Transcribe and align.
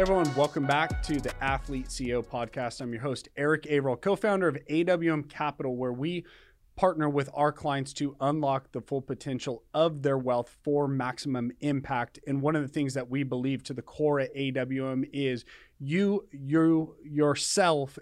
Hey 0.00 0.04
everyone, 0.04 0.34
welcome 0.34 0.64
back 0.64 1.02
to 1.02 1.20
the 1.20 1.44
Athlete 1.44 1.88
CEO 1.88 2.24
podcast. 2.24 2.80
I'm 2.80 2.90
your 2.90 3.02
host, 3.02 3.28
Eric 3.36 3.66
Averill, 3.66 3.98
co 3.98 4.16
founder 4.16 4.48
of 4.48 4.56
AWM 4.70 5.28
Capital, 5.28 5.76
where 5.76 5.92
we 5.92 6.24
partner 6.74 7.10
with 7.10 7.28
our 7.34 7.52
clients 7.52 7.92
to 7.92 8.16
unlock 8.18 8.72
the 8.72 8.80
full 8.80 9.02
potential 9.02 9.62
of 9.74 10.00
their 10.00 10.16
wealth 10.16 10.56
for 10.64 10.88
maximum 10.88 11.52
impact. 11.60 12.18
And 12.26 12.40
one 12.40 12.56
of 12.56 12.62
the 12.62 12.68
things 12.68 12.94
that 12.94 13.10
we 13.10 13.24
believe 13.24 13.62
to 13.64 13.74
the 13.74 13.82
core 13.82 14.20
at 14.20 14.34
AWM 14.34 15.06
is 15.12 15.44
you, 15.78 16.26
you 16.32 16.96
yourself 17.04 17.98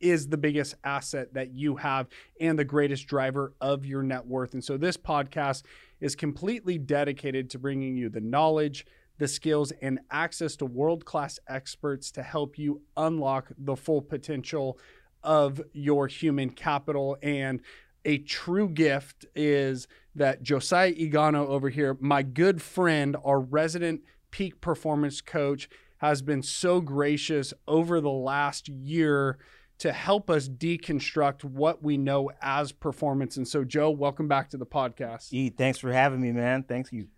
is 0.00 0.26
the 0.26 0.38
biggest 0.38 0.74
asset 0.82 1.34
that 1.34 1.52
you 1.52 1.76
have 1.76 2.08
and 2.40 2.58
the 2.58 2.64
greatest 2.64 3.06
driver 3.06 3.54
of 3.60 3.86
your 3.86 4.02
net 4.02 4.26
worth. 4.26 4.54
And 4.54 4.64
so 4.64 4.76
this 4.76 4.96
podcast 4.96 5.62
is 6.00 6.16
completely 6.16 6.78
dedicated 6.78 7.48
to 7.50 7.60
bringing 7.60 7.96
you 7.96 8.08
the 8.08 8.20
knowledge, 8.20 8.86
the 9.18 9.28
skills, 9.28 9.72
and 9.82 10.00
access 10.10 10.56
to 10.56 10.64
world 10.64 11.04
class 11.04 11.38
experts 11.48 12.10
to 12.12 12.22
help 12.22 12.58
you 12.58 12.82
unlock 12.96 13.52
the 13.58 13.76
full 13.76 14.00
potential 14.02 14.78
of 15.22 15.60
your 15.72 16.06
human 16.06 16.50
capital. 16.50 17.16
And 17.22 17.60
a 18.04 18.18
true 18.18 18.68
gift 18.68 19.26
is 19.34 19.88
that 20.14 20.42
Josiah 20.42 20.94
Igano 20.94 21.46
over 21.46 21.68
here, 21.68 21.96
my 22.00 22.22
good 22.22 22.62
friend, 22.62 23.16
our 23.24 23.40
resident 23.40 24.02
peak 24.30 24.60
performance 24.60 25.20
coach, 25.20 25.68
has 25.98 26.22
been 26.22 26.42
so 26.42 26.80
gracious 26.80 27.52
over 27.66 28.00
the 28.00 28.10
last 28.10 28.68
year 28.68 29.38
to 29.78 29.92
help 29.92 30.28
us 30.28 30.48
deconstruct 30.48 31.44
what 31.44 31.82
we 31.82 31.96
know 31.96 32.30
as 32.42 32.72
performance. 32.72 33.36
And 33.36 33.46
so, 33.46 33.64
Joe, 33.64 33.90
welcome 33.90 34.28
back 34.28 34.50
to 34.50 34.56
the 34.56 34.66
podcast. 34.66 35.32
E, 35.32 35.50
thanks 35.50 35.78
for 35.78 35.92
having 35.92 36.20
me, 36.20 36.32
man. 36.32 36.64
Thank 36.64 36.92
you. 36.92 37.08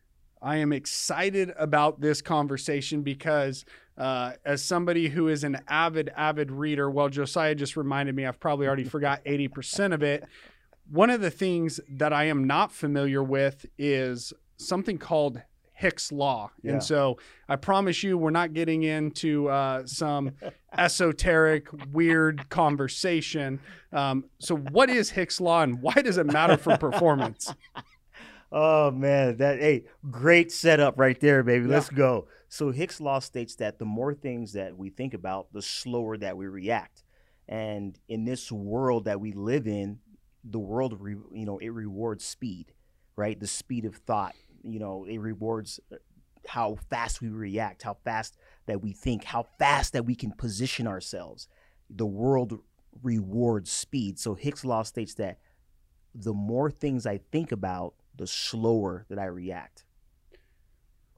I 0.43 0.57
am 0.57 0.73
excited 0.73 1.53
about 1.59 2.01
this 2.01 2.23
conversation 2.23 3.03
because, 3.03 3.65
uh, 3.99 4.33
as 4.45 4.65
somebody 4.65 5.09
who 5.09 5.29
is 5.29 5.45
an 5.45 5.59
avid, 5.69 6.11
avid 6.17 6.51
reader, 6.51 6.91
well, 6.91 7.09
Josiah 7.09 7.55
just 7.55 7.77
reminded 7.77 8.15
me 8.15 8.25
I've 8.25 8.41
probably 8.41 8.67
already 8.67 8.85
forgot 8.97 9.25
80% 9.25 9.93
of 9.93 10.03
it. 10.03 10.25
One 10.91 11.11
of 11.11 11.21
the 11.21 11.31
things 11.31 11.79
that 11.89 12.13
I 12.13 12.25
am 12.25 12.47
not 12.47 12.73
familiar 12.73 13.23
with 13.23 13.67
is 13.79 14.33
something 14.57 14.99
called 14.99 15.43
Hicks 15.81 16.13
Law. 16.13 16.51
Yeah. 16.63 16.73
And 16.73 16.83
so 16.83 17.19
I 17.49 17.57
promise 17.57 18.03
you, 18.03 18.19
we're 18.19 18.31
not 18.31 18.53
getting 18.53 18.83
into 18.83 19.49
uh, 19.49 19.87
some 19.87 20.33
esoteric, 20.77 21.69
weird 21.93 22.49
conversation. 22.51 23.61
Um, 23.93 24.27
so, 24.39 24.57
what 24.57 24.91
is 24.91 25.11
Hicks 25.11 25.41
Law 25.41 25.63
and 25.63 25.81
why 25.81 25.95
does 25.95 26.19
it 26.19 26.27
matter 26.27 26.57
for 26.57 26.77
performance? 26.77 27.55
Oh 28.53 28.91
man, 28.91 29.37
that 29.37 29.61
hey, 29.61 29.85
great 30.11 30.51
setup 30.51 30.99
right 30.99 31.19
there, 31.21 31.43
baby. 31.43 31.67
Yeah. 31.67 31.75
Let's 31.75 31.89
go. 31.89 32.27
So 32.49 32.73
Hicks 32.73 33.01
law 33.01 33.21
states 33.21 33.55
that 33.57 33.79
the 33.79 33.85
more 33.85 34.13
things 34.13 34.55
that 34.55 34.77
we 34.77 34.91
think 34.91 35.15
about, 35.15 35.53
the 35.53 35.63
slower 35.63 36.17
that 36.19 36.37
we 36.37 36.47
react. 36.47 37.05
And 37.49 37.99
in 38.09 38.25
this 38.25 38.51
world 38.51 39.05
that 39.05 39.21
we 39.21 39.33
live 39.33 39.67
in, 39.67 39.99
the 40.45 40.59
world, 40.59 41.01
re, 41.01 41.17
you 41.33 41.47
know, 41.47 41.59
it 41.59 41.69
rewards 41.69 42.25
speed, 42.25 42.73
right? 43.17 43.39
The 43.39 43.47
speed 43.47 43.85
of 43.85 43.97
thought. 43.97 44.35
You 44.63 44.79
know, 44.79 45.05
it 45.05 45.19
rewards 45.19 45.81
uh, 45.93 45.97
how 46.47 46.79
fast 46.89 47.21
we 47.21 47.29
react, 47.29 47.83
how 47.83 47.99
fast 48.05 48.37
that 48.67 48.83
we 48.83 48.93
think, 48.93 49.25
how 49.25 49.47
fast 49.59 49.93
that 49.93 50.05
we 50.05 50.15
can 50.15 50.33
position 50.33 50.87
ourselves. 50.87 51.49
The 51.89 52.07
world 52.07 52.61
rewards 53.03 53.71
speed. 53.71 54.19
So 54.19 54.35
Hicks 54.35 54.65
law 54.65 54.83
states 54.83 55.15
that 55.15 55.39
the 56.15 56.33
more 56.33 56.71
things 56.71 57.07
I 57.07 57.21
think 57.31 57.53
about, 57.53 57.95
the 58.21 58.27
slower 58.27 59.07
that 59.09 59.19
I 59.19 59.25
react. 59.25 59.85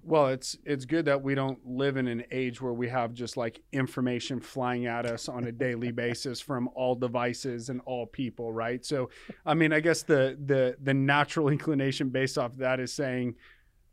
Well, 0.04 0.28
it's 0.28 0.56
it's 0.64 0.84
good 0.84 1.04
that 1.06 1.22
we 1.22 1.34
don't 1.34 1.58
live 1.66 1.96
in 1.96 2.06
an 2.08 2.24
age 2.30 2.60
where 2.60 2.72
we 2.72 2.88
have 2.88 3.12
just 3.12 3.36
like 3.36 3.60
information 3.72 4.40
flying 4.40 4.86
at 4.86 5.04
us 5.04 5.28
on 5.28 5.44
a 5.44 5.52
daily 5.52 5.92
basis 6.04 6.40
from 6.40 6.68
all 6.74 6.94
devices 6.94 7.68
and 7.68 7.80
all 7.86 8.06
people, 8.06 8.52
right? 8.52 8.84
So, 8.84 9.10
I 9.44 9.54
mean, 9.54 9.72
I 9.72 9.80
guess 9.80 10.02
the 10.02 10.38
the 10.46 10.76
the 10.82 10.94
natural 10.94 11.48
inclination 11.56 12.08
based 12.08 12.38
off 12.38 12.56
that 12.56 12.80
is 12.80 12.92
saying 12.92 13.34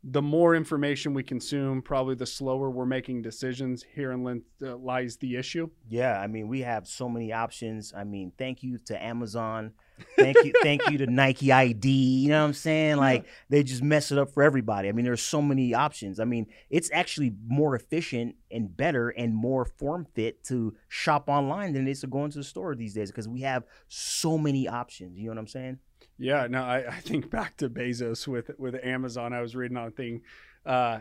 the 0.02 0.22
more 0.22 0.54
information 0.54 1.12
we 1.12 1.22
consume, 1.22 1.82
probably 1.82 2.14
the 2.14 2.26
slower 2.26 2.70
we're 2.70 2.86
making 2.86 3.20
decisions. 3.20 3.84
Herein 3.94 4.42
uh, 4.62 4.76
lies 4.76 5.18
the 5.18 5.36
issue. 5.36 5.68
Yeah, 5.88 6.18
I 6.18 6.26
mean, 6.26 6.48
we 6.48 6.60
have 6.60 6.86
so 6.88 7.08
many 7.08 7.32
options. 7.32 7.92
I 7.94 8.04
mean, 8.04 8.32
thank 8.38 8.62
you 8.62 8.78
to 8.86 9.02
Amazon. 9.02 9.72
Thank 10.16 10.42
you, 10.42 10.52
thank 10.62 10.88
you 10.88 10.96
to 10.98 11.06
Nike 11.10 11.52
ID. 11.52 11.88
You 11.90 12.30
know 12.30 12.40
what 12.40 12.46
I'm 12.46 12.54
saying? 12.54 12.96
Like 12.96 13.26
they 13.50 13.62
just 13.62 13.82
mess 13.82 14.10
it 14.10 14.16
up 14.16 14.32
for 14.32 14.42
everybody. 14.42 14.88
I 14.88 14.92
mean, 14.92 15.04
there's 15.04 15.22
so 15.22 15.42
many 15.42 15.74
options. 15.74 16.18
I 16.18 16.24
mean, 16.24 16.46
it's 16.70 16.90
actually 16.94 17.34
more 17.46 17.74
efficient 17.74 18.36
and 18.50 18.74
better 18.74 19.10
and 19.10 19.34
more 19.34 19.66
form 19.66 20.06
fit 20.14 20.42
to 20.44 20.74
shop 20.88 21.28
online 21.28 21.74
than 21.74 21.86
it 21.86 21.90
is 21.90 22.00
to 22.00 22.06
go 22.06 22.24
into 22.24 22.38
the 22.38 22.44
store 22.44 22.74
these 22.74 22.94
days 22.94 23.10
because 23.10 23.28
we 23.28 23.42
have 23.42 23.64
so 23.88 24.38
many 24.38 24.66
options. 24.66 25.18
You 25.18 25.26
know 25.26 25.32
what 25.32 25.40
I'm 25.40 25.46
saying? 25.46 25.78
Yeah, 26.20 26.46
no, 26.48 26.62
I, 26.62 26.86
I 26.86 27.00
think 27.00 27.30
back 27.30 27.56
to 27.58 27.68
Bezos 27.70 28.28
with 28.28 28.50
with 28.58 28.76
Amazon. 28.84 29.32
I 29.32 29.40
was 29.40 29.56
reading 29.56 29.76
on 29.76 29.88
a 29.88 29.90
thing 29.90 30.20
uh, 30.66 31.00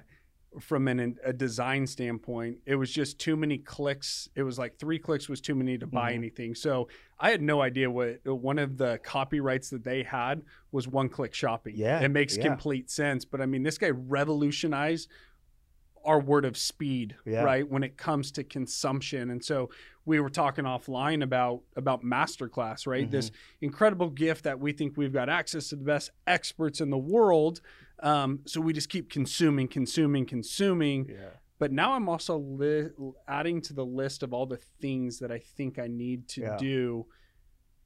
from 0.59 0.87
an, 0.87 1.17
a 1.23 1.33
design 1.33 1.85
standpoint. 1.85 2.57
It 2.65 2.75
was 2.75 2.91
just 2.91 3.19
too 3.19 3.35
many 3.35 3.57
clicks. 3.57 4.29
It 4.33 4.43
was 4.43 4.57
like 4.57 4.79
three 4.79 4.97
clicks 4.97 5.29
was 5.29 5.41
too 5.41 5.53
many 5.55 5.77
to 5.77 5.85
buy 5.85 6.13
Mhm. 6.13 6.15
anything. 6.15 6.55
So 6.55 6.87
I 7.19 7.29
had 7.31 7.41
no 7.41 7.61
idea 7.61 7.91
what 7.91 8.25
one 8.25 8.57
of 8.57 8.77
the 8.77 8.97
copyrights 9.03 9.69
that 9.71 9.83
they 9.83 10.03
had 10.03 10.41
was 10.71 10.87
one 10.87 11.09
click 11.09 11.33
shopping. 11.33 11.75
Yeah, 11.75 11.99
it 11.99 12.09
makes 12.09 12.37
yeah. 12.37 12.47
complete 12.47 12.89
sense. 12.89 13.25
But 13.25 13.41
I 13.41 13.45
mean, 13.45 13.61
this 13.63 13.77
guy 13.77 13.89
revolutionized 13.89 15.09
our 16.05 16.19
word 16.19 16.45
of 16.45 16.57
speed, 16.57 17.15
Yeah. 17.25 17.43
right? 17.43 17.67
When 17.69 17.83
it 17.83 17.97
comes 17.97 18.31
to 18.33 18.43
consumption, 18.43 19.29
and 19.29 19.43
so 19.43 19.69
we 20.05 20.19
were 20.19 20.29
talking 20.29 20.65
offline 20.65 21.23
about 21.23 21.61
about 21.75 22.03
masterclass, 22.03 22.87
right? 22.87 23.09
This 23.09 23.31
incredible 23.61 24.09
gift 24.09 24.43
that 24.45 24.59
we 24.59 24.71
think 24.71 24.97
we've 24.97 25.13
got 25.13 25.29
access 25.29 25.69
to 25.69 25.75
the 25.75 25.83
best 25.83 26.11
experts 26.25 26.81
in 26.81 26.89
the 26.89 26.97
world. 26.97 27.61
Um, 28.01 28.39
so 28.45 28.61
we 28.61 28.73
just 28.73 28.89
keep 28.89 29.09
consuming, 29.09 29.67
consuming, 29.67 30.25
consuming. 30.25 31.09
Yeah. 31.09 31.29
But 31.59 31.71
now 31.73 31.91
I'm 31.93 32.07
also 32.07 32.37
li- 32.37 32.89
adding 33.27 33.61
to 33.63 33.73
the 33.73 33.85
list 33.85 34.23
of 34.23 34.33
all 34.33 34.45
the 34.45 34.57
things 34.81 35.19
that 35.19 35.31
I 35.31 35.39
think 35.39 35.77
I 35.77 35.87
need 35.87 36.27
to 36.29 36.41
Yeah. 36.41 36.57
do. 36.57 37.05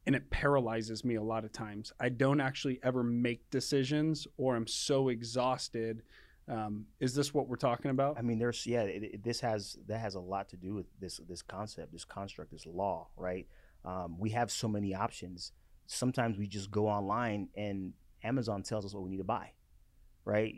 And 0.05 0.15
it 0.15 0.29
paralyzes 0.29 1.03
me 1.03 1.15
a 1.15 1.23
lot 1.23 1.43
of 1.45 1.51
times. 1.53 1.91
I 1.99 2.09
don't 2.09 2.41
actually 2.41 2.79
ever 2.83 3.03
make 3.03 3.49
decisions 3.49 4.27
or 4.37 4.55
I'm 4.55 4.67
so 4.67 5.07
exhausted. 5.09 6.03
Um, 6.47 6.85
is 6.99 7.15
this 7.15 7.33
what 7.33 7.47
we're 7.47 7.55
talking 7.55 7.91
about? 7.91 8.17
I 8.17 8.21
mean, 8.21 8.37
there's 8.39 8.65
yeah, 8.65 8.81
it, 8.81 9.03
it- 9.03 9.23
this 9.23 9.39
has 9.41 9.77
that 9.87 9.99
has 9.99 10.15
a 10.15 10.19
lot 10.19 10.49
to 10.49 10.57
do 10.57 10.73
with 10.73 10.87
this 10.99 11.19
this 11.27 11.41
concept, 11.41 11.91
this 11.93 12.05
construct, 12.05 12.51
this 12.51 12.65
law, 12.65 13.07
right? 13.15 13.47
Um, 13.85 14.17
we 14.19 14.31
have 14.31 14.51
so 14.51 14.67
many 14.67 14.93
options. 14.93 15.51
Sometimes 15.87 16.37
we 16.37 16.47
just 16.47 16.71
go 16.71 16.87
online 16.87 17.49
and 17.55 17.93
Amazon 18.23 18.63
tells 18.63 18.85
us 18.85 18.93
what 18.93 19.03
we 19.03 19.09
need 19.09 19.17
to 19.17 19.23
buy, 19.25 19.51
right? 20.25 20.55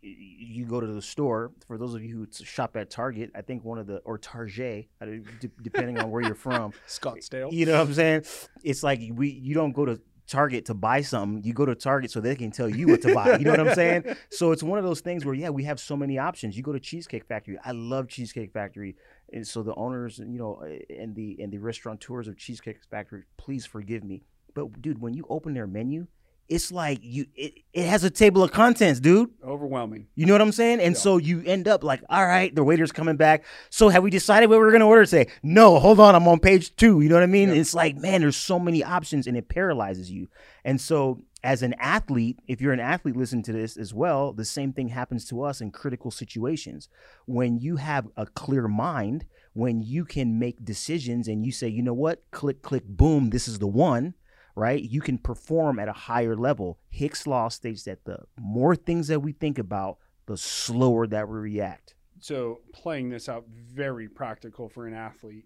You 0.00 0.64
go 0.64 0.80
to 0.80 0.86
the 0.86 1.02
store. 1.02 1.50
For 1.66 1.76
those 1.76 1.94
of 1.94 2.04
you 2.04 2.14
who 2.16 2.44
shop 2.44 2.76
at 2.76 2.88
Target, 2.88 3.32
I 3.34 3.42
think 3.42 3.64
one 3.64 3.78
of 3.78 3.88
the 3.88 3.96
or 4.04 4.16
Target, 4.18 4.88
I 5.00 5.04
don't- 5.06 5.40
de- 5.40 5.50
depending 5.62 5.98
on 5.98 6.10
where 6.12 6.22
you're 6.22 6.36
from, 6.36 6.72
Scottsdale. 6.88 7.52
you 7.52 7.66
know 7.66 7.78
what 7.80 7.88
I'm 7.88 7.94
saying? 7.94 8.24
It's 8.62 8.82
like 8.84 9.00
we 9.12 9.30
you 9.30 9.54
don't 9.54 9.72
go 9.72 9.84
to 9.84 10.00
Target 10.28 10.66
to 10.66 10.74
buy 10.74 11.00
something. 11.00 11.42
You 11.42 11.54
go 11.54 11.64
to 11.66 11.74
Target 11.74 12.10
so 12.10 12.20
they 12.20 12.36
can 12.36 12.50
tell 12.50 12.68
you 12.68 12.86
what 12.88 13.02
to 13.02 13.14
buy. 13.14 13.38
You 13.38 13.44
know 13.44 13.52
what 13.52 13.60
I'm 13.60 13.74
saying? 13.74 14.04
So 14.30 14.52
it's 14.52 14.62
one 14.62 14.78
of 14.78 14.84
those 14.84 15.00
things 15.00 15.24
where 15.24 15.34
yeah, 15.34 15.48
we 15.48 15.64
have 15.64 15.80
so 15.80 15.96
many 15.96 16.18
options. 16.18 16.56
You 16.56 16.62
go 16.62 16.72
to 16.72 16.80
Cheesecake 16.80 17.24
Factory. 17.24 17.58
I 17.64 17.72
love 17.72 18.08
Cheesecake 18.08 18.52
Factory. 18.52 18.94
And 19.32 19.46
so 19.46 19.62
the 19.62 19.74
owners, 19.74 20.18
you 20.18 20.38
know, 20.38 20.62
and 20.90 21.14
the 21.14 21.36
and 21.40 21.52
the 21.52 21.58
restaurateurs 21.58 22.28
of 22.28 22.36
Cheesecake 22.36 22.78
Factory, 22.90 23.24
please 23.36 23.66
forgive 23.66 24.04
me. 24.04 24.22
But 24.54 24.80
dude, 24.82 25.00
when 25.00 25.14
you 25.14 25.26
open 25.28 25.54
their 25.54 25.66
menu, 25.66 26.06
it's 26.48 26.72
like 26.72 27.00
you 27.02 27.26
it, 27.34 27.54
it 27.72 27.86
has 27.86 28.04
a 28.04 28.10
table 28.10 28.42
of 28.42 28.52
contents, 28.52 29.00
dude. 29.00 29.30
Overwhelming. 29.44 30.06
You 30.14 30.26
know 30.26 30.32
what 30.34 30.40
I'm 30.42 30.52
saying? 30.52 30.80
And 30.80 30.94
Yeah. 30.94 31.00
so 31.00 31.16
you 31.18 31.42
end 31.44 31.68
up 31.68 31.84
like, 31.84 32.02
all 32.08 32.26
right, 32.26 32.54
the 32.54 32.64
waiter's 32.64 32.92
coming 32.92 33.16
back. 33.16 33.44
So 33.70 33.88
have 33.90 34.02
we 34.02 34.10
decided 34.10 34.48
what 34.48 34.58
we're 34.58 34.72
gonna 34.72 34.86
order 34.86 35.04
today? 35.04 35.30
No, 35.42 35.78
hold 35.78 36.00
on, 36.00 36.14
I'm 36.14 36.26
on 36.28 36.40
page 36.40 36.74
two. 36.76 37.00
You 37.00 37.08
know 37.08 37.16
what 37.16 37.22
I 37.24 37.26
mean? 37.26 37.50
Yeah. 37.50 37.56
It's 37.56 37.74
like, 37.74 37.96
man, 37.96 38.20
there's 38.22 38.36
so 38.36 38.58
many 38.58 38.82
options 38.82 39.26
and 39.26 39.36
it 39.36 39.48
paralyzes 39.48 40.10
you. 40.10 40.28
And 40.64 40.80
so 40.80 41.22
as 41.44 41.62
an 41.62 41.74
athlete, 41.78 42.38
if 42.48 42.60
you're 42.60 42.72
an 42.72 42.80
athlete 42.80 43.14
listening 43.16 43.44
to 43.44 43.52
this 43.52 43.76
as 43.76 43.94
well, 43.94 44.32
the 44.32 44.44
same 44.44 44.72
thing 44.72 44.88
happens 44.88 45.24
to 45.26 45.42
us 45.42 45.60
in 45.60 45.70
critical 45.70 46.10
situations. 46.10 46.88
When 47.26 47.58
you 47.58 47.76
have 47.76 48.08
a 48.16 48.26
clear 48.26 48.66
mind, 48.68 49.24
when 49.52 49.80
you 49.82 50.04
can 50.04 50.38
make 50.38 50.64
decisions 50.64 51.28
and 51.28 51.44
you 51.44 51.52
say, 51.52 51.68
you 51.68 51.82
know 51.82 51.94
what, 51.94 52.22
click, 52.32 52.62
click, 52.62 52.84
boom, 52.86 53.30
this 53.30 53.46
is 53.48 53.58
the 53.60 53.66
one, 53.68 54.14
right? 54.58 54.82
You 54.82 55.00
can 55.00 55.18
perform 55.18 55.78
at 55.78 55.88
a 55.88 55.92
higher 55.92 56.36
level. 56.36 56.78
Hicks 56.90 57.26
law 57.26 57.48
states 57.48 57.84
that 57.84 58.04
the 58.04 58.18
more 58.38 58.74
things 58.74 59.06
that 59.08 59.20
we 59.20 59.32
think 59.32 59.58
about, 59.58 59.98
the 60.26 60.36
slower 60.36 61.06
that 61.06 61.28
we 61.28 61.38
react. 61.38 61.94
So 62.20 62.60
playing 62.72 63.10
this 63.10 63.28
out 63.28 63.46
very 63.48 64.08
practical 64.08 64.68
for 64.68 64.86
an 64.86 64.94
athlete. 64.94 65.44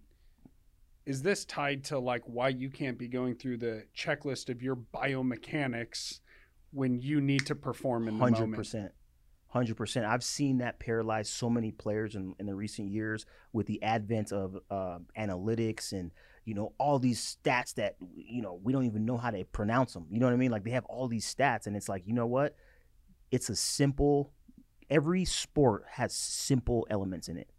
Is 1.05 1.21
this 1.21 1.45
tied 1.45 1.85
to 1.85 1.99
like 1.99 2.23
why 2.25 2.49
you 2.49 2.71
can't 2.71 2.97
be 2.97 3.09
going 3.09 3.35
through 3.35 3.59
the 3.59 3.85
checklist 3.97 4.49
of 4.49 4.63
your 4.63 4.77
biomechanics 4.77 6.21
when 6.71 7.01
you 7.01 7.21
need 7.21 7.45
to 7.47 7.55
perform 7.55 8.09
in 8.09 8.15
the 8.15 8.21
Hundred 8.21 8.41
moment? 8.41 8.57
percent, 8.57 8.93
Hundred 9.49 9.77
percent. 9.77 10.07
I've 10.07 10.25
seen 10.25 10.59
that 10.59 10.79
paralyze 10.79 11.29
so 11.29 11.51
many 11.51 11.71
players 11.71 12.15
in, 12.15 12.35
in 12.39 12.47
the 12.47 12.55
recent 12.55 12.89
years 12.89 13.27
with 13.53 13.67
the 13.67 13.83
advent 13.83 14.33
of 14.33 14.57
uh, 14.71 15.01
analytics 15.19 15.93
and 15.93 16.13
you 16.45 16.55
know 16.55 16.73
all 16.79 16.99
these 16.99 17.39
stats 17.45 17.75
that 17.75 17.97
you 18.15 18.43
know 18.43 18.59
we 18.63 18.73
don't 18.73 18.85
even 18.85 19.05
know 19.05 19.17
how 19.17 19.31
to 19.31 19.45
pronounce 19.45 19.93
them. 19.93 20.07
You 20.11 20.21
know 20.21 20.27
what 20.27 20.33
I 20.33 20.37
mean? 20.37 20.51
Like 20.51 20.65
they 20.65 20.71
have 20.71 20.85
all 20.87 21.09
these 21.09 21.33
stats, 21.33 21.67
and 21.67 21.77
it's 21.77 21.89
like 21.89 22.03
you 22.07 22.13
know 22.13 22.27
what? 22.27 22.57
It's 23.31 23.49
a 23.49 23.57
simple. 23.57 24.33
Every 24.91 25.25
sport 25.25 25.85
has 25.93 26.15
simple 26.15 26.87
elements 26.91 27.29
in 27.29 27.37
it, 27.37 27.51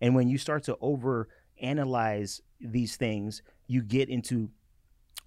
and 0.00 0.14
when 0.14 0.28
you 0.28 0.38
start 0.38 0.62
to 0.64 0.76
over 0.80 1.28
analyze 1.60 2.40
these 2.60 2.96
things, 2.96 3.42
you 3.66 3.82
get 3.82 4.08
into 4.08 4.50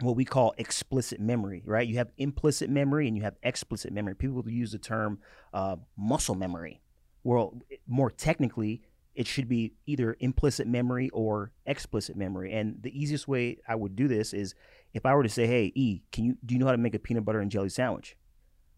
what 0.01 0.15
we 0.15 0.25
call 0.25 0.53
explicit 0.57 1.19
memory, 1.19 1.63
right? 1.65 1.87
You 1.87 1.97
have 1.97 2.11
implicit 2.17 2.69
memory 2.69 3.07
and 3.07 3.15
you 3.15 3.23
have 3.23 3.35
explicit 3.43 3.93
memory. 3.93 4.15
People 4.15 4.43
use 4.49 4.71
the 4.71 4.77
term 4.77 5.19
uh, 5.53 5.77
muscle 5.97 6.35
memory. 6.35 6.81
Well, 7.23 7.61
more 7.87 8.11
technically, 8.11 8.81
it 9.15 9.27
should 9.27 9.47
be 9.47 9.73
either 9.85 10.15
implicit 10.19 10.67
memory 10.67 11.09
or 11.11 11.51
explicit 11.65 12.15
memory. 12.15 12.53
And 12.53 12.81
the 12.81 12.97
easiest 12.97 13.27
way 13.27 13.57
I 13.67 13.75
would 13.75 13.95
do 13.95 14.07
this 14.07 14.33
is 14.33 14.55
if 14.93 15.05
I 15.05 15.15
were 15.15 15.23
to 15.23 15.29
say, 15.29 15.47
"Hey, 15.47 15.71
E, 15.75 16.01
can 16.11 16.25
you 16.25 16.37
do 16.45 16.53
you 16.53 16.59
know 16.59 16.65
how 16.67 16.71
to 16.73 16.77
make 16.77 16.95
a 16.95 16.99
peanut 16.99 17.25
butter 17.25 17.39
and 17.39 17.51
jelly 17.51 17.69
sandwich?" 17.69 18.17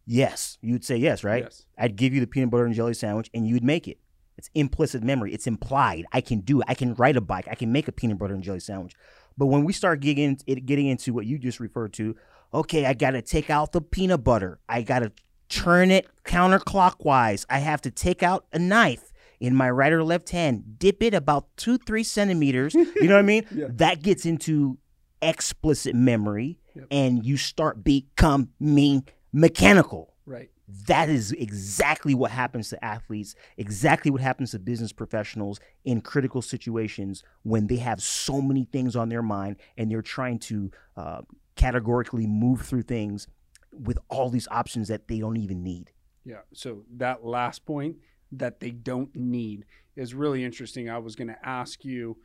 Yes, 0.06 0.58
you'd 0.62 0.86
say 0.86 0.96
yes, 0.96 1.24
right? 1.24 1.44
Yes. 1.44 1.66
I'd 1.78 1.98
give 1.98 2.14
you 2.14 2.22
the 2.22 2.28
peanut 2.28 2.50
butter 2.50 2.66
and 2.66 2.74
jelly 2.74 2.94
sandwich, 2.94 3.30
and 3.34 3.46
you'd 3.46 3.64
make 3.64 3.88
it. 3.88 4.00
It's 4.38 4.50
implicit 4.54 5.04
memory. 5.04 5.34
It's 5.34 5.48
implied. 5.48 6.06
I 6.14 6.22
can 6.22 6.42
do 6.42 6.62
it. 6.62 6.66
I 6.70 6.76
can 6.76 6.94
ride 6.94 7.18
a 7.18 7.22
bike. 7.22 7.48
I 7.50 7.56
can 7.56 7.72
make 7.72 7.88
a 7.88 7.92
peanut 7.92 8.18
butter 8.18 8.34
and 8.34 8.44
jelly 8.44 8.60
sandwich. 8.60 8.94
But 9.38 9.48
when 9.48 9.64
we 9.64 9.74
start 9.74 10.00
getting 10.00 10.38
it, 10.48 10.66
getting 10.66 10.88
into 10.88 11.14
what 11.14 11.26
you 11.26 11.38
just 11.38 11.60
referred 11.60 11.94
to, 11.94 12.16
okay, 12.54 12.86
I 12.86 12.94
got 12.94 13.12
to 13.12 13.22
take 13.22 13.50
out 13.50 13.72
the 13.72 13.82
peanut 13.82 14.24
butter. 14.24 14.60
I 14.70 14.84
got 14.84 15.00
to 15.00 15.12
turn 15.50 15.92
it 15.92 16.08
counterclockwise. 16.24 17.46
I 17.50 17.60
have 17.60 17.82
to 17.82 17.92
take 17.92 18.24
out 18.24 18.46
a 18.54 18.60
knife 18.60 19.07
in 19.40 19.56
my 19.56 19.70
right 19.70 19.94
or 19.94 20.04
left 20.04 20.30
hand, 20.30 20.80
dip 20.80 21.02
it 21.04 21.14
about 21.14 21.48
two, 21.58 21.78
three 21.78 22.04
centimeters. 22.04 22.74
You 22.96 23.08
know 23.08 23.16
what 23.16 23.20
I 23.20 23.24
mean? 23.24 23.46
Yeah. 23.54 23.68
That 23.70 24.02
gets 24.02 24.26
into 24.26 24.78
explicit 25.22 25.96
memory, 25.96 26.60
Yep. 26.76 26.88
and 26.92 27.26
you 27.26 27.38
start 27.38 27.84
becoming 27.84 29.08
mechanical 29.34 30.14
Right. 30.26 30.50
that 30.86 31.10
is 31.10 31.32
exactly 31.32 32.14
what 32.14 32.30
happens 32.32 32.70
to 32.70 32.84
athletes, 32.86 33.34
exactly 33.58 34.12
what 34.12 34.22
happens 34.22 34.52
to 34.52 34.60
business 34.60 34.92
professionals 34.94 35.60
in 35.86 36.02
critical 36.02 36.42
situations 36.42 37.24
when 37.44 37.66
they 37.68 37.78
have 37.78 38.02
so 38.02 38.42
many 38.42 38.66
things 38.66 38.96
on 38.96 39.10
their 39.10 39.22
mind 39.24 39.56
and 39.78 39.90
they're 39.90 40.02
trying 40.04 40.38
to 40.40 40.70
uh, 40.98 41.22
categorically 41.56 42.28
move 42.28 42.62
through 42.62 42.84
things 42.84 43.28
with 43.72 43.98
all 44.10 44.30
these 44.30 44.48
options 44.52 44.88
that 44.88 45.08
they 45.08 45.20
don't 45.20 45.38
even 45.38 45.64
need. 45.64 45.92
Yeah. 46.26 46.42
So 46.54 46.84
that 46.98 47.26
last 47.26 47.66
point 47.66 47.96
that 48.32 48.60
they 48.60 48.72
don't 48.72 49.16
need 49.16 49.66
is 49.96 50.14
really 50.14 50.44
interesting. 50.44 50.90
I 50.90 50.98
was 50.98 51.16
going 51.16 51.30
to 51.30 51.48
ask 51.48 51.84
you 51.86 52.18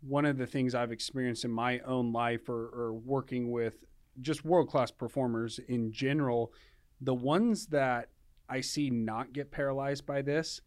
one 0.00 0.24
of 0.24 0.38
the 0.38 0.46
things 0.46 0.74
I've 0.74 0.92
experienced 0.92 1.44
in 1.44 1.50
my 1.50 1.80
own 1.80 2.12
life 2.12 2.48
or, 2.48 2.68
or 2.68 2.92
working 2.94 3.50
with 3.50 3.84
just 4.20 4.44
world 4.44 4.68
class 4.68 4.90
performers 4.90 5.60
in 5.68 5.92
general, 5.92 6.52
the 7.00 7.14
ones 7.14 7.66
that 7.66 8.08
I 8.48 8.60
see 8.62 8.90
not 8.90 9.32
get 9.32 9.50
paralyzed 9.50 10.06
by 10.06 10.22
this, 10.22 10.60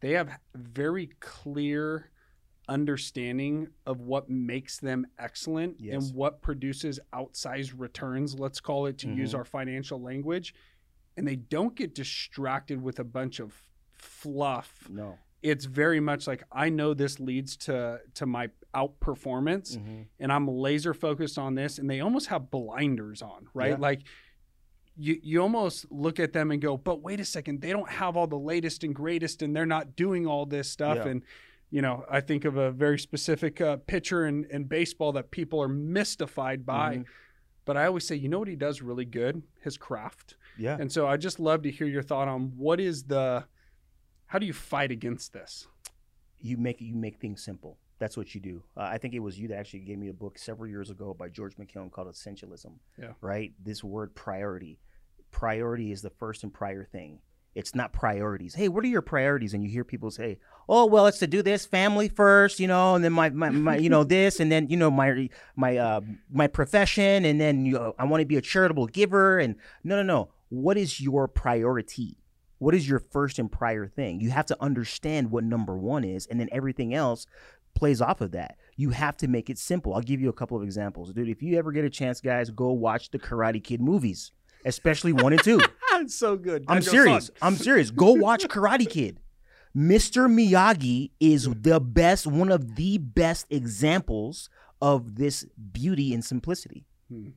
they 0.00 0.12
have 0.12 0.30
very 0.54 1.10
clear 1.20 2.10
understanding 2.68 3.68
of 3.84 4.00
what 4.00 4.30
makes 4.30 4.78
them 4.78 5.06
excellent 5.18 5.76
Yes. 5.78 6.06
and 6.06 6.14
what 6.14 6.40
produces 6.40 6.98
outsized 7.12 7.74
returns, 7.76 8.38
let's 8.38 8.60
call 8.60 8.86
it 8.86 8.96
to 8.98 9.08
use 9.12 9.32
Mhm. 9.34 9.38
our 9.38 9.44
financial 9.44 10.00
language. 10.00 10.54
And 11.16 11.26
they 11.26 11.36
don't 11.36 11.74
get 11.74 11.94
distracted 11.94 12.80
with 12.80 12.98
a 13.00 13.04
bunch 13.04 13.40
of 13.40 13.60
fluff. 14.00 14.86
No. 14.88 15.18
It's 15.42 15.64
very 15.64 16.00
much 16.00 16.26
like 16.26 16.42
I 16.52 16.68
know 16.68 16.92
this 16.94 17.18
leads 17.18 17.56
to 17.58 18.00
to 18.14 18.26
my 18.26 18.50
outperformance 18.74 19.78
and 20.18 20.32
I'm 20.32 20.46
laser 20.46 20.94
focused 20.94 21.38
on 21.38 21.54
this 21.54 21.78
and 21.78 21.88
they 21.88 22.00
almost 22.00 22.26
have 22.28 22.50
blinders 22.50 23.22
on, 23.22 23.46
right? 23.54 23.70
Yeah. 23.70 23.76
Like 23.78 24.02
you 24.96 25.18
you 25.22 25.40
almost 25.40 25.90
look 25.90 26.20
at 26.20 26.32
them 26.32 26.50
and 26.50 26.60
go, 26.60 26.76
"But 26.76 27.00
wait 27.00 27.20
a 27.20 27.24
second, 27.24 27.62
they 27.62 27.70
don't 27.70 27.88
have 27.88 28.16
all 28.16 28.26
the 28.26 28.38
latest 28.38 28.84
and 28.84 28.94
greatest 28.94 29.40
and 29.42 29.56
they're 29.56 29.64
not 29.66 29.96
doing 29.96 30.26
all 30.26 30.44
this 30.46 30.70
stuff." 30.70 30.98
Yeah. 30.98 31.08
And 31.08 31.22
you 31.70 31.80
know, 31.80 32.04
I 32.10 32.20
think 32.20 32.44
of 32.44 32.56
a 32.56 32.70
very 32.70 32.98
specific 32.98 33.60
uh, 33.60 33.76
pitcher 33.76 34.26
in, 34.26 34.44
in 34.50 34.64
baseball 34.64 35.12
that 35.12 35.30
people 35.30 35.62
are 35.62 35.68
mystified 35.68 36.66
by. 36.66 36.96
Mhm. 36.98 37.04
But 37.64 37.76
I 37.76 37.86
always 37.86 38.04
say, 38.06 38.16
you 38.16 38.28
know 38.28 38.40
what 38.40 38.48
he 38.48 38.56
does 38.56 38.82
really 38.82 39.04
good? 39.04 39.42
His 39.60 39.76
craft. 39.76 40.34
Yeah. 40.58 40.76
And 40.80 40.90
so 40.90 41.06
I 41.06 41.16
just 41.16 41.38
love 41.38 41.62
to 41.62 41.70
hear 41.70 41.86
your 41.86 42.02
thought 42.02 42.26
on 42.26 42.52
what 42.56 42.80
is 42.80 43.04
the 43.04 43.44
how 44.30 44.38
do 44.38 44.46
you 44.46 44.52
fight 44.52 44.90
against 44.90 45.32
this? 45.32 45.66
you 46.40 46.56
make 46.56 46.80
you 46.80 46.94
make 46.94 47.20
things 47.20 47.42
simple. 47.42 47.78
That's 47.98 48.16
what 48.16 48.34
you 48.34 48.40
do. 48.40 48.62
Uh, 48.76 48.84
I 48.84 48.98
think 48.98 49.12
it 49.12 49.18
was 49.18 49.38
you 49.38 49.48
that 49.48 49.58
actually 49.58 49.80
gave 49.80 49.98
me 49.98 50.08
a 50.08 50.14
book 50.14 50.38
several 50.38 50.68
years 50.70 50.88
ago 50.88 51.14
by 51.18 51.28
George 51.28 51.56
McKeown 51.56 51.90
called 51.90 52.08
Essentialism. 52.08 52.72
Yeah. 52.98 53.12
Right. 53.20 53.52
This 53.62 53.84
word 53.84 54.14
priority. 54.14 54.78
Priority 55.30 55.92
is 55.92 56.00
the 56.00 56.10
first 56.10 56.42
and 56.42 56.52
prior 56.52 56.84
thing. 56.84 57.18
It's 57.54 57.74
not 57.74 57.92
priorities. 57.92 58.54
Hey, 58.54 58.68
what 58.68 58.84
are 58.84 58.88
your 58.88 59.02
priorities? 59.02 59.54
And 59.54 59.62
you 59.62 59.68
hear 59.68 59.84
people 59.84 60.10
say, 60.10 60.38
"Oh, 60.68 60.86
well, 60.86 61.06
it's 61.06 61.18
to 61.18 61.26
do 61.26 61.42
this 61.42 61.66
family 61.66 62.08
first, 62.08 62.60
you 62.60 62.68
know, 62.68 62.94
and 62.94 63.04
then 63.04 63.12
my, 63.12 63.28
my, 63.30 63.50
my 63.50 63.76
you 63.76 63.90
know 63.90 64.04
this, 64.04 64.38
and 64.38 64.52
then 64.52 64.68
you 64.70 64.76
know 64.76 64.90
my 64.90 65.28
my 65.56 65.76
uh, 65.76 66.00
my 66.30 66.46
profession, 66.46 67.24
and 67.24 67.40
then 67.40 67.66
you 67.66 67.72
know, 67.72 67.94
I 67.98 68.04
want 68.04 68.20
to 68.20 68.26
be 68.26 68.36
a 68.36 68.40
charitable 68.40 68.86
giver." 68.86 69.40
And 69.40 69.56
no, 69.82 69.96
no, 69.96 70.02
no. 70.02 70.28
What 70.48 70.78
is 70.78 71.00
your 71.00 71.26
priority? 71.26 72.19
What 72.60 72.74
is 72.74 72.86
your 72.86 72.98
first 72.98 73.38
and 73.38 73.50
prior 73.50 73.86
thing? 73.86 74.20
You 74.20 74.30
have 74.30 74.44
to 74.46 74.56
understand 74.60 75.30
what 75.30 75.44
number 75.44 75.76
one 75.76 76.04
is, 76.04 76.26
and 76.26 76.38
then 76.38 76.50
everything 76.52 76.94
else 76.94 77.26
plays 77.74 78.02
off 78.02 78.20
of 78.20 78.32
that. 78.32 78.58
You 78.76 78.90
have 78.90 79.16
to 79.18 79.28
make 79.28 79.48
it 79.48 79.56
simple. 79.58 79.94
I'll 79.94 80.02
give 80.02 80.20
you 80.20 80.28
a 80.28 80.34
couple 80.34 80.58
of 80.58 80.62
examples. 80.62 81.12
Dude, 81.14 81.30
if 81.30 81.42
you 81.42 81.58
ever 81.58 81.72
get 81.72 81.86
a 81.86 81.90
chance, 81.90 82.20
guys, 82.20 82.50
go 82.50 82.70
watch 82.72 83.10
the 83.10 83.18
Karate 83.18 83.64
Kid 83.64 83.80
movies, 83.80 84.32
especially 84.66 85.14
one 85.14 85.32
and 85.32 85.42
two. 85.42 85.58
it's 85.94 86.14
so 86.14 86.36
good. 86.36 86.66
I'm 86.68 86.80
Daniel 86.80 86.92
serious. 86.92 87.30
I'm 87.40 87.56
serious. 87.56 87.90
Go 87.90 88.12
watch 88.12 88.44
Karate 88.44 88.88
Kid. 88.88 89.20
Mr. 89.74 90.28
Miyagi 90.28 91.12
is 91.18 91.48
the 91.48 91.80
best, 91.80 92.26
one 92.26 92.52
of 92.52 92.76
the 92.76 92.98
best 92.98 93.46
examples 93.48 94.50
of 94.82 95.16
this 95.16 95.46
beauty 95.72 96.12
and 96.12 96.22
simplicity. 96.22 96.84
Hmm. 97.10 97.28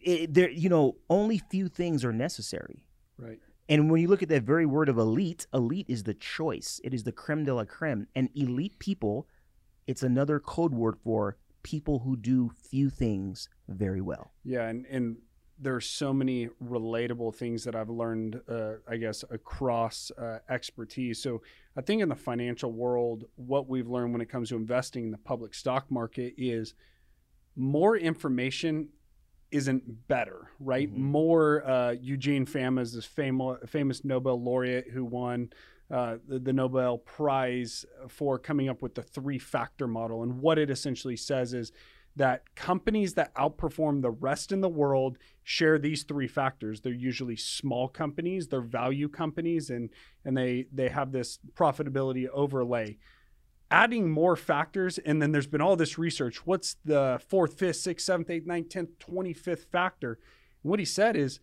It, 0.00 0.32
there, 0.32 0.50
you 0.50 0.70
know, 0.70 0.96
only 1.10 1.42
few 1.50 1.68
things 1.68 2.06
are 2.06 2.12
necessary. 2.12 2.86
Right. 3.18 3.38
And 3.68 3.90
when 3.90 4.00
you 4.00 4.08
look 4.08 4.22
at 4.22 4.28
that 4.28 4.42
very 4.42 4.66
word 4.66 4.88
of 4.88 4.98
elite, 4.98 5.46
elite 5.54 5.86
is 5.88 6.02
the 6.02 6.14
choice. 6.14 6.80
It 6.84 6.92
is 6.92 7.04
the 7.04 7.12
creme 7.12 7.44
de 7.44 7.54
la 7.54 7.64
creme. 7.64 8.06
And 8.14 8.28
elite 8.34 8.78
people, 8.78 9.26
it's 9.86 10.02
another 10.02 10.38
code 10.38 10.74
word 10.74 10.96
for 11.02 11.38
people 11.62 12.00
who 12.00 12.16
do 12.16 12.50
few 12.50 12.90
things 12.90 13.48
very 13.68 14.00
well. 14.00 14.32
Yeah, 14.44 14.68
and 14.68 14.84
and 14.86 15.16
are 15.66 15.80
so 15.80 16.12
many 16.12 16.48
relatable 16.62 17.34
things 17.34 17.64
that 17.64 17.74
I've 17.74 17.88
learned, 17.88 18.40
uh, 18.48 18.74
I 18.88 18.96
guess, 18.96 19.24
across 19.30 20.10
uh, 20.18 20.38
expertise. 20.48 21.22
So 21.22 21.42
I 21.76 21.80
think 21.80 22.02
in 22.02 22.08
the 22.08 22.16
financial 22.16 22.72
world, 22.72 23.24
what 23.36 23.68
we've 23.68 23.88
learned 23.88 24.12
when 24.12 24.20
it 24.20 24.28
comes 24.28 24.50
to 24.50 24.56
investing 24.56 25.04
in 25.04 25.10
the 25.10 25.18
public 25.18 25.54
stock 25.54 25.90
market 25.90 26.34
is 26.36 26.74
more 27.56 27.96
information 27.96 28.88
isn't 29.54 30.08
better, 30.08 30.50
right? 30.58 30.92
Mhm. 30.92 30.98
More 30.98 31.64
uh, 31.66 31.92
Eugene 31.92 32.44
Fama 32.44 32.80
is 32.80 32.92
this 32.92 33.04
famous 33.06 33.58
famous 33.66 34.04
Nobel 34.04 34.42
laureate 34.42 34.88
who 34.90 35.04
won 35.04 35.50
uh, 35.90 36.16
the, 36.26 36.38
the 36.38 36.52
Nobel 36.52 36.98
Prize 36.98 37.86
for 38.08 38.38
coming 38.38 38.68
up 38.68 38.82
with 38.82 38.94
the 38.94 39.02
three 39.02 39.38
factor 39.38 39.86
model. 39.86 40.22
And 40.22 40.40
what 40.40 40.58
it 40.58 40.70
essentially 40.70 41.16
says 41.16 41.54
is 41.54 41.72
that 42.16 42.54
companies 42.54 43.14
that 43.14 43.34
outperform 43.34 44.00
the 44.02 44.10
rest 44.10 44.52
in 44.52 44.60
the 44.60 44.68
world 44.68 45.18
share 45.42 45.78
these 45.78 46.04
three 46.04 46.28
factors. 46.28 46.80
They're 46.80 46.92
usually 46.92 47.36
small 47.36 47.88
companies, 47.88 48.48
they're 48.48 48.60
value 48.60 49.08
companies, 49.08 49.70
and 49.70 49.90
and 50.24 50.36
they 50.36 50.66
they 50.72 50.88
have 50.88 51.12
this 51.12 51.38
profitability 51.54 52.26
overlay. 52.32 52.98
Adding 53.70 54.10
more 54.10 54.36
factors, 54.36 54.98
and 54.98 55.20
then 55.20 55.32
there's 55.32 55.46
been 55.46 55.60
all 55.60 55.74
this 55.74 55.98
research. 55.98 56.46
What's 56.46 56.76
the 56.84 57.20
fourth, 57.28 57.58
fifth, 57.58 57.76
sixth, 57.76 58.06
seventh, 58.06 58.30
eighth, 58.30 58.46
ninth, 58.46 58.68
tenth, 58.68 58.98
twenty-fifth 58.98 59.64
factor? 59.72 60.18
And 60.62 60.70
what 60.70 60.78
he 60.78 60.84
said 60.84 61.16
is 61.16 61.40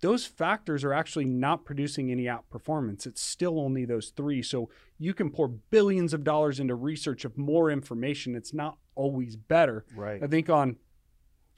those 0.00 0.26
factors 0.26 0.84
are 0.84 0.92
actually 0.92 1.24
not 1.24 1.64
producing 1.64 2.10
any 2.10 2.24
outperformance. 2.24 3.06
It's 3.06 3.22
still 3.22 3.58
only 3.58 3.84
those 3.84 4.12
three. 4.16 4.42
So 4.42 4.68
you 4.98 5.14
can 5.14 5.30
pour 5.30 5.48
billions 5.48 6.12
of 6.12 6.24
dollars 6.24 6.60
into 6.60 6.74
research 6.74 7.24
of 7.24 7.38
more 7.38 7.70
information. 7.70 8.36
It's 8.36 8.52
not 8.52 8.78
always 8.94 9.36
better. 9.36 9.84
Right. 9.96 10.22
I 10.22 10.26
think 10.26 10.50
on 10.50 10.76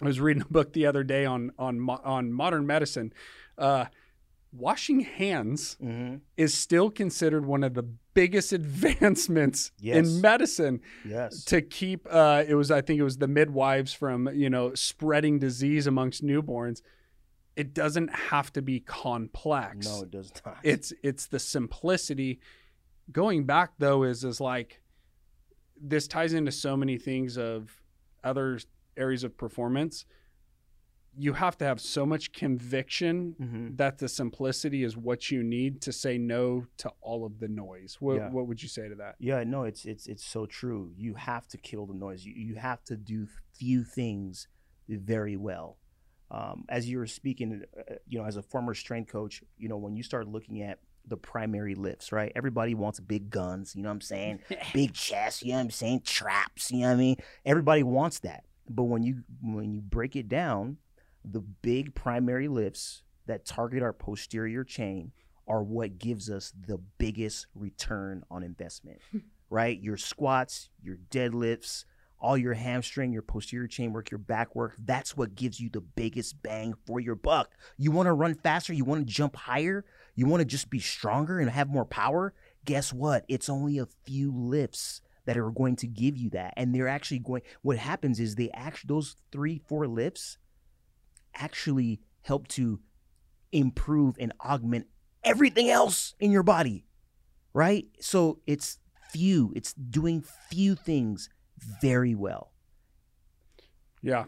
I 0.02 0.06
was 0.06 0.20
reading 0.20 0.42
a 0.42 0.52
book 0.52 0.72
the 0.72 0.86
other 0.86 1.04
day 1.04 1.24
on 1.24 1.52
on 1.58 1.88
on 1.88 2.32
modern 2.32 2.66
medicine. 2.66 3.12
Uh, 3.58 3.86
washing 4.56 5.00
hands 5.00 5.76
hmm 5.80 6.16
is 6.36 6.54
still 6.54 6.90
considered 6.90 7.44
one 7.44 7.64
of 7.64 7.74
the 7.74 7.82
biggest 8.14 8.52
advancements 8.60 9.72
Yes. 9.80 9.96
in 9.96 10.20
medicine 10.20 10.80
Yes. 11.04 11.44
to 11.46 11.60
keep 11.60 12.06
uh, 12.10 12.44
it 12.46 12.54
was 12.54 12.70
i 12.70 12.80
think 12.80 13.00
it 13.00 13.04
was 13.04 13.18
the 13.18 13.26
midwives 13.28 13.92
from 13.92 14.28
you 14.32 14.48
know 14.48 14.72
spreading 14.74 15.38
disease 15.40 15.86
amongst 15.86 16.24
newborns 16.24 16.82
it 17.56 17.72
doesn't 17.72 18.08
have 18.12 18.52
to 18.54 18.60
be 18.62 18.80
complex. 18.80 19.86
No, 19.86 20.02
it 20.02 20.10
does 20.10 20.32
not. 20.44 20.56
It's 20.64 20.92
it's 21.04 21.26
the 21.28 21.38
simplicity. 21.38 22.40
Going 23.12 23.44
back 23.44 23.74
though 23.78 24.02
is 24.02 24.24
is 24.24 24.40
like 24.40 24.80
this 25.80 26.08
ties 26.08 26.32
into 26.34 26.50
so 26.50 26.76
many 26.76 26.98
things 26.98 27.38
of 27.38 27.70
other 28.24 28.58
areas 28.96 29.22
of 29.22 29.36
performance. 29.36 30.04
You 31.16 31.34
have 31.34 31.56
to 31.58 31.64
have 31.64 31.80
so 31.80 32.04
much 32.04 32.32
conviction 32.32 33.36
Mhm. 33.40 33.76
that 33.76 33.98
the 33.98 34.08
simplicity 34.08 34.82
is 34.84 34.96
what 34.96 35.30
you 35.30 35.42
need 35.42 35.80
to 35.82 35.92
say 35.92 36.18
no 36.18 36.66
to 36.78 36.90
all 37.00 37.24
of 37.24 37.38
the 37.38 37.48
noise. 37.48 37.96
What, 38.00 38.16
Yeah. 38.16 38.30
what 38.30 38.46
would 38.48 38.62
you 38.62 38.68
say 38.68 38.88
to 38.88 38.94
that? 38.96 39.16
Yeah, 39.18 39.44
no, 39.44 39.64
it's 39.64 39.84
it's 39.84 40.06
it's 40.06 40.24
so 40.24 40.46
true. 40.46 40.92
You 40.96 41.14
have 41.14 41.46
to 41.48 41.58
kill 41.58 41.86
the 41.86 41.94
noise. 41.94 42.24
You 42.24 42.32
you 42.34 42.54
have 42.56 42.82
to 42.84 42.96
do 42.96 43.26
few 43.52 43.84
things 43.84 44.48
very 44.88 45.36
well. 45.36 45.78
Um, 46.30 46.64
as 46.68 46.88
you 46.88 46.98
were 46.98 47.06
speaking, 47.06 47.62
uh, 47.78 47.94
you 48.08 48.18
know, 48.18 48.24
as 48.24 48.36
a 48.36 48.42
former 48.42 48.74
strength 48.74 49.10
coach, 49.12 49.42
you 49.56 49.68
know, 49.68 49.76
when 49.76 49.94
you 49.96 50.02
start 50.02 50.26
looking 50.26 50.62
at 50.62 50.80
the 51.06 51.16
primary 51.16 51.74
lifts, 51.74 52.12
right? 52.12 52.32
Everybody 52.34 52.74
wants 52.74 52.98
big 52.98 53.28
guns, 53.30 53.76
you 53.76 53.82
know 53.82 53.90
what 53.90 53.94
I'm 53.96 54.00
saying? 54.00 54.38
big 54.72 54.94
chest, 54.94 55.42
you 55.42 55.50
know 55.50 55.56
what 55.58 55.64
I'm 55.64 55.70
saying? 55.70 56.00
Traps, 56.00 56.70
you 56.72 56.80
know 56.80 56.88
what 56.88 56.94
I 56.94 56.96
mean? 56.96 57.16
Everybody 57.44 57.82
wants 57.82 58.20
that. 58.20 58.44
But 58.68 58.84
when 58.84 59.02
you 59.02 59.22
when 59.42 59.70
you 59.74 59.82
break 59.82 60.16
it 60.16 60.28
down, 60.28 60.78
the 61.24 61.40
big 61.40 61.94
primary 61.94 62.48
lifts 62.48 63.02
that 63.26 63.44
target 63.44 63.82
our 63.82 63.92
posterior 63.92 64.64
chain 64.64 65.12
are 65.46 65.62
what 65.62 65.98
gives 65.98 66.30
us 66.30 66.52
the 66.66 66.78
biggest 66.98 67.46
return 67.54 68.22
on 68.30 68.42
investment. 68.42 69.00
Hmm. 69.10 69.18
right? 69.50 69.78
Your 69.78 69.96
squats, 69.96 70.70
your 70.82 70.96
deadlifts, 71.10 71.84
all 72.20 72.36
your 72.38 72.54
hamstring, 72.54 73.12
your 73.12 73.22
posterior 73.22 73.66
chain 73.66 73.92
work, 73.92 74.10
your 74.10 74.18
back 74.18 74.56
work, 74.56 74.74
that's 74.78 75.16
what 75.16 75.34
gives 75.34 75.60
you 75.60 75.68
the 75.68 75.82
biggest 75.82 76.42
bang 76.42 76.74
for 76.86 76.98
your 76.98 77.14
buck. 77.14 77.50
You 77.76 77.90
want 77.90 78.06
to 78.06 78.14
run 78.14 78.34
faster, 78.34 78.72
you 78.72 78.84
want 78.84 79.06
to 79.06 79.12
jump 79.12 79.36
higher, 79.36 79.84
you 80.14 80.26
want 80.26 80.40
to 80.40 80.46
just 80.46 80.70
be 80.70 80.78
stronger 80.78 81.38
and 81.38 81.50
have 81.50 81.68
more 81.68 81.84
power. 81.84 82.32
Guess 82.64 82.92
what? 82.94 83.26
It's 83.28 83.50
only 83.50 83.78
a 83.78 83.88
few 84.06 84.32
lifts 84.32 85.02
that 85.26 85.36
are 85.36 85.50
going 85.50 85.76
to 85.76 85.86
give 85.86 86.16
you 86.16 86.30
that. 86.30 86.54
And 86.56 86.74
they're 86.74 86.88
actually 86.88 87.18
going 87.18 87.42
what 87.62 87.76
happens 87.76 88.20
is 88.20 88.34
they 88.34 88.50
actually 88.54 88.88
those 88.88 89.16
3 89.32 89.60
4 89.66 89.86
lifts 89.86 90.38
actually 91.34 92.00
help 92.22 92.48
to 92.48 92.80
improve 93.52 94.16
and 94.18 94.32
augment 94.44 94.86
everything 95.22 95.70
else 95.70 96.14
in 96.18 96.30
your 96.30 96.42
body. 96.42 96.84
Right? 97.52 97.86
So 98.00 98.40
it's 98.46 98.78
few, 99.12 99.52
it's 99.54 99.72
doing 99.72 100.24
few 100.50 100.74
things 100.74 101.28
very 101.80 102.14
well. 102.14 102.50
Yeah, 104.02 104.24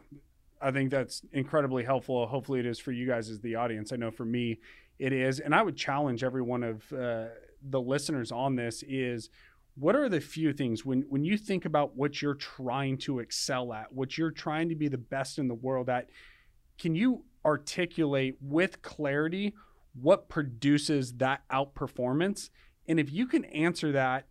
I 0.61 0.71
think 0.71 0.91
that's 0.91 1.23
incredibly 1.33 1.85
helpful. 1.85 2.27
Hopefully, 2.27 2.61
it 2.61 2.67
is 2.67 2.79
for 2.79 2.93
you 2.93 3.07
guys 3.07 3.29
as 3.29 3.41
the 3.41 3.57
audience. 3.57 3.93
I 3.93 3.97
know 3.97 4.11
for 4.11 4.25
me, 4.25 4.61
it 4.99 5.13
is, 5.13 5.41
and 5.41 5.55
I 5.55 5.63
would 5.63 5.77
challenge 5.77 6.25
every 6.25 6.41
one 6.41 6.63
of 6.63 6.93
uh, 6.93 7.27
the 7.63 7.81
listeners 7.81 8.33
on 8.33 8.57
this: 8.57 8.83
is 8.89 9.29
what 9.75 9.95
are 9.95 10.09
the 10.09 10.21
few 10.21 10.53
things 10.53 10.85
when 10.85 11.03
when 11.11 11.25
you 11.25 11.37
think 11.37 11.67
about 11.67 11.97
what 11.97 12.23
you're 12.23 12.35
trying 12.35 12.97
to 12.99 13.19
excel 13.19 13.73
at, 13.73 13.93
what 13.93 14.17
you're 14.17 14.31
trying 14.31 14.71
to 14.71 14.75
be 14.75 14.89
the 14.89 14.99
best 14.99 15.39
in 15.39 15.49
the 15.49 15.55
world 15.55 15.91
at? 15.91 16.09
Can 16.79 16.95
you 16.95 17.25
articulate 17.45 18.37
with 18.41 18.83
clarity 18.83 19.55
what 20.01 20.29
produces 20.29 21.15
that 21.15 21.43
outperformance? 21.51 22.51
And 22.89 23.01
if 23.01 23.13
you 23.13 23.27
can 23.27 23.45
answer 23.47 23.93
that 23.93 24.27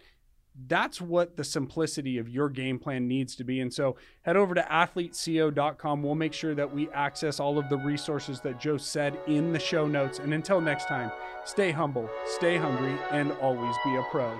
that's 0.67 1.01
what 1.01 1.35
the 1.35 1.43
simplicity 1.43 2.17
of 2.17 2.29
your 2.29 2.49
game 2.49 2.79
plan 2.79 3.07
needs 3.07 3.35
to 3.35 3.43
be. 3.43 3.59
And 3.59 3.73
so 3.73 3.97
head 4.21 4.37
over 4.37 4.55
to 4.55 4.61
athleteceo.com. 4.61 6.01
We'll 6.01 6.15
make 6.15 6.33
sure 6.33 6.55
that 6.55 6.73
we 6.73 6.89
access 6.91 7.39
all 7.39 7.57
of 7.57 7.69
the 7.69 7.77
resources 7.77 8.39
that 8.41 8.59
Joe 8.59 8.77
said 8.77 9.17
in 9.27 9.51
the 9.51 9.59
show 9.59 9.87
notes. 9.87 10.19
And 10.19 10.33
until 10.33 10.61
next 10.61 10.85
time, 10.85 11.11
stay 11.43 11.71
humble, 11.71 12.09
stay 12.25 12.57
hungry, 12.57 12.97
and 13.11 13.31
always 13.33 13.75
be 13.83 13.95
a 13.95 14.03
pro. 14.11 14.39